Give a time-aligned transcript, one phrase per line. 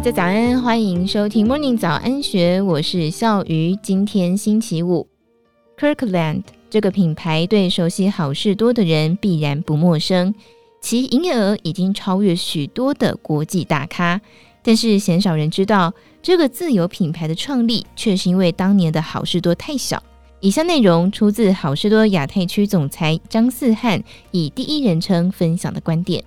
[0.00, 3.76] 大家早安，欢迎收听 Morning 早安学，我是笑鱼。
[3.82, 5.06] 今天星期五
[5.78, 10.34] ，Kirkland 这个品牌对熟悉好事多的人必然不陌生，
[10.80, 14.18] 其营业额已经超越许多的国际大咖。
[14.62, 15.92] 但是鲜少人知道，
[16.22, 20.02] 这个自有品牌的创立却是因为当年的好事多太小。
[20.40, 26.24] 以下内容出自好事多亚太区总裁张四汉以第一人称分享的观点。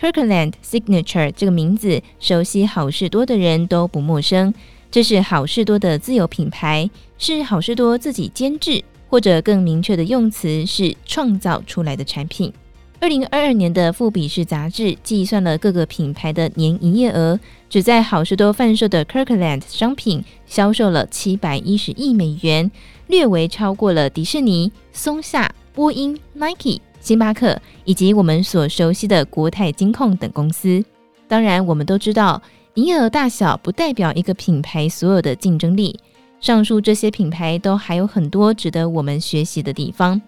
[0.00, 4.54] Kirkland Signature 这个名字，熟悉好事多的人都不陌生。
[4.90, 6.88] 这是好事多的自有品牌，
[7.18, 12.50] 是好事多自己监制，或者更明确的用词是创造出来的产品。
[12.98, 22.70] 二零二二年的富比士杂志计算了各个品牌的年营业额，只在好事多贩售的 Kirkland 商品销售了七百一十亿美元，
[23.06, 26.80] 略微超过了迪士尼、松下、波音、Nike。
[27.00, 30.84] 星巴克以及我们所熟悉的国泰金控等公司，
[31.26, 32.40] 当然我们都知道，
[32.74, 35.98] 营业额大小不代表一个品牌所有的竞争力。
[36.40, 40.20] 上述这些品牌都还有很多值得我们学习的地方。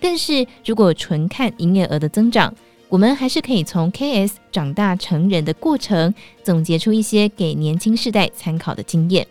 [0.00, 2.52] 但是如果纯看营业额的增长，
[2.88, 9.26] 我们还是可以从 KS 长大成人的过程，总结出一些给年轻世代参考的经验。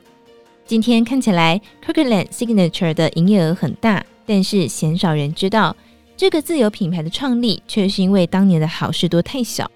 [0.66, 5.76] 今天看起来，Kirkland Signature 的营业额很大，但是鲜少人知道。
[6.22, 9.72] 这个自有品牌的创立，却是因为当年的好事多太小。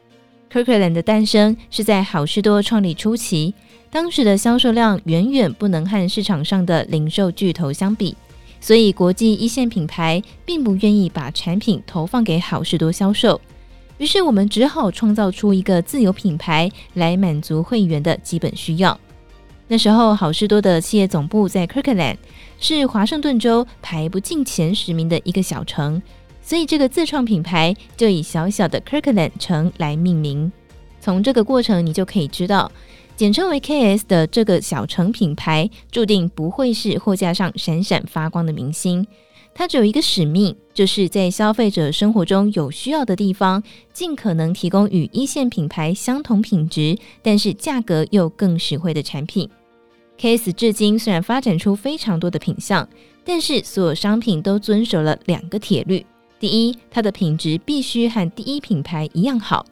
[0.53, 3.51] Kirkland 的诞生是在好事多创立初期，
[3.89, 8.15] 当时的销售量远远不能和市场上的零售巨头相比，
[8.61, 13.41] 所以国际一线品牌并不愿意把产品投放给好事多销售。
[13.97, 18.95] 于是我们只好创造出一个自有品牌来满足会员的基本需要。
[19.67, 22.17] 那时候，好事多的企业总部在 Kirkland，
[22.59, 25.99] 是华盛顿州排不进前十名的一个小城。
[26.45, 30.51] 所以，这个自创品牌就以小小的 Kirkland 城来命名。
[31.01, 32.71] 从这个过程，你就可以知道，
[33.15, 39.07] 简称为 KS 的这个小城品牌，注定不会是货架上闪闪发光的明星。
[39.55, 49.49] 它只有一个使命，就是在消费者生活中有需要的地方，尽可能提供与一线品牌相同品质，但是价格又更实惠的产品。
[50.19, 52.87] KS 至今虽然发展出非常多的品项，
[53.23, 56.05] 但是所有商品都遵守了两个铁律。
[56.39, 59.65] 第一，它的品质必须和第一品牌一样好；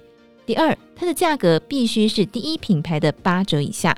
[0.46, 3.96] 第二，它的价格必须是第一品牌的八折以下。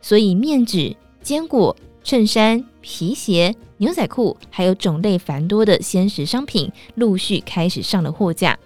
[0.00, 8.56] 所以，面纸、坚果、衬衫、皮鞋、牛仔裤，还有种类繁多的鲜食商品，陆续开始上了货架。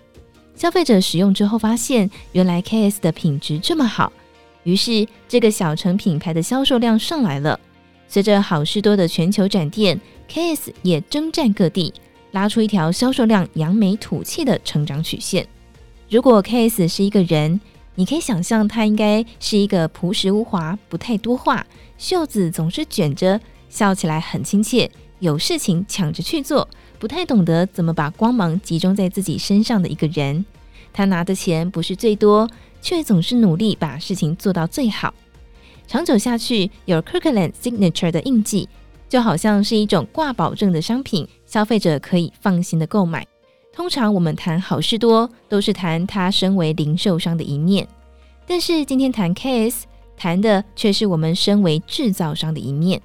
[0.54, 4.12] 消费者使用之后发现，原来 KS 的品质这么好，
[4.64, 7.58] 于是这个小城品牌的销售量上来了。
[8.06, 9.98] 随着好事多的全球展店
[10.28, 11.94] ，KS 也征战各地。
[12.32, 15.46] 拉出一条销售量扬眉吐气的成长曲线。
[16.08, 17.60] 如果 KS 是一个人，
[17.94, 21.66] 你可以想象他应该是一个朴实无华、不太多话、
[21.98, 26.68] 袖子总是卷着、笑起来很亲切、有事情抢着去做、
[26.98, 30.44] 不太懂得怎么把光芒集中在自己身上的一个人。
[30.92, 32.48] 他拿的钱不是最多，
[32.80, 35.14] 却总是努力把事情做到最好。
[35.86, 38.68] 长久下去，有 Kirkland Signature 的印记。
[39.10, 43.26] 就好像是一种挂保证的商品，消费者可以放心的购买。
[43.72, 47.86] 通常我们谈好事多，都是谈他身为零售商的一面，
[48.46, 49.82] 但是今天谈 KS，
[50.16, 53.02] 谈的却是我们身为制造商的一面。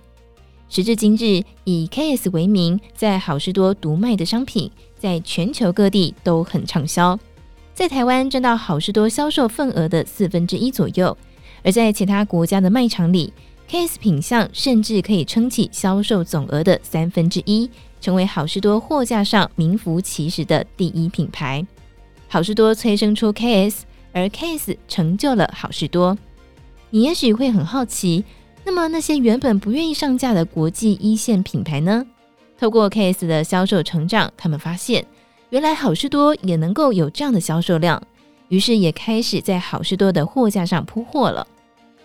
[0.70, 7.18] 时至今日，以 KS 为名，在好事多独卖的商品，在全球各地都很畅销，
[7.74, 11.18] 在台湾占到好事多销售份额的四分之一左右，
[11.64, 13.34] 而在其他国家的卖场里。
[13.70, 21.66] KS 品项甚至可以撑起销售总额的三分之一，成为好事多货架上名副其实的第一品牌。
[22.28, 23.82] 好事多催生出 KS，
[24.14, 26.18] 而 KS 成就了好事多。
[26.92, 28.24] 你也许会很好奇，
[28.64, 32.06] 那么那些原本不愿意上架的国际一线品牌呢？
[32.58, 35.06] 透过 KS 的销售成长，他们发现
[35.50, 38.02] 原来好事多也能够有这样的销售量，
[38.50, 41.46] 于是也开始在好事多的货架上铺货了。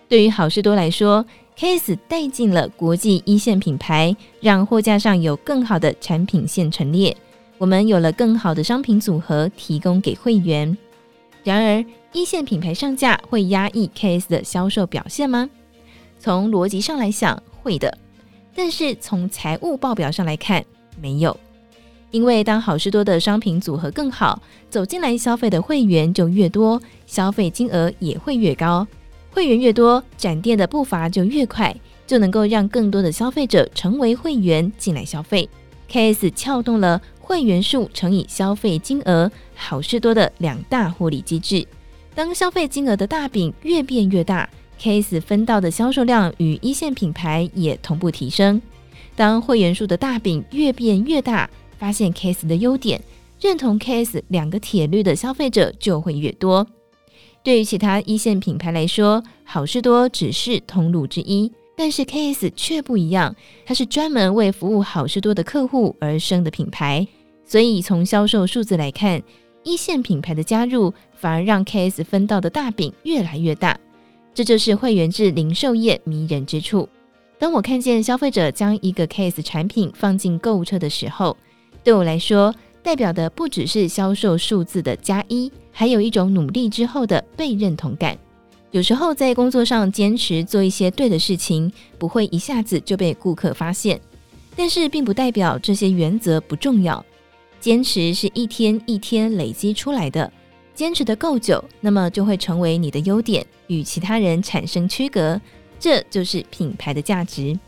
[0.09, 1.25] 对于好事多来说
[1.61, 7.15] ，KS 带进了国际一线品牌，让货架上有更好的产品线陈列，
[7.59, 10.75] 我们有了更好的商品组合提供给会员。
[11.45, 11.85] 然而，
[12.15, 15.51] 一线品牌上架会压抑 KS 的销售表现吗？
[16.19, 17.99] 从逻辑上来想，会的。
[18.55, 20.65] 但是从财务报表上来看，
[20.99, 21.37] 没有。
[22.11, 24.41] 因为当好事多的商品组合更好，
[24.71, 28.87] 走进来消费的会员就越多，消费金额也会越高。
[29.31, 31.75] 会员越多，展店的步伐就越快，
[32.07, 35.49] 就能够让更多的消费者成为会员进来消费。
[35.91, 41.67] KS 撬动了会员数乘以消费金额，好事多的两大获利机制。
[42.15, 44.49] 当消费金额的大饼越变越大
[44.79, 48.61] ，K S 分到的销售量与一线品牌也同步提升。
[49.17, 51.49] 当会员数的大饼越变越大，
[51.79, 53.01] 发现 K S 的优点，
[53.41, 56.67] 认同 K S 两个铁律的消费者就会越多。
[57.43, 63.35] 对于其他一线品牌来说，好事多只是通路之一，但是 K S 却不一样，
[63.65, 67.07] 它是专门为服务好事多的客户而生的品牌。
[67.47, 69.23] 所以从销售数字来看，
[69.65, 73.79] 一线品牌的加入反而让 K S 分到的大饼越来越大。
[74.35, 76.89] 这就是会员制零售业迷人之处。
[77.39, 81.37] 当我看见消费者将一个 K S 产品放进购物车的时候，
[81.83, 88.17] 对我来说，代表的不只是销售数字的加一，还有一种努力之后的被认同感。
[88.71, 94.01] 有时候在工作上坚持做一些对的事情，不会一下子就被顾客发现，
[94.55, 97.05] 但是并不代表这些原则不重要。
[97.59, 100.33] 坚持是一天一天累积出来的，
[100.75, 105.41] 坚持得够久，那么就会成为你的优点，与其他人产生区隔。
[105.79, 107.59] 这就是品牌的价值。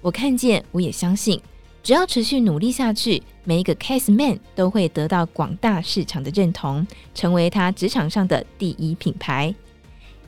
[0.00, 1.40] 我看见，我也相信。
[1.82, 9.54] 只要持续努力下去，每一个 Case Man 都会得到广大市场的认同，成为他职场上的第一品牌。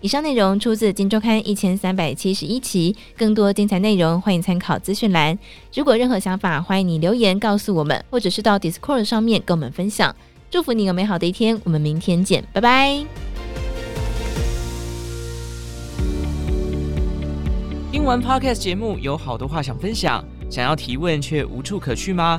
[0.00, 5.38] 以上内容出自《金周刊》一千三百七十一期，更多精彩内容欢迎参考资讯栏。
[5.74, 10.14] 如果任何想法，欢迎你留言告诉我们，或者是到 Discord 上面跟我们分享。
[10.50, 13.04] 祝福你有美好的一天，我们明天见，拜拜。
[17.90, 20.22] 听完 Podcast 节目，有好多话想分享。
[20.50, 22.38] 想要提问却无处可去吗？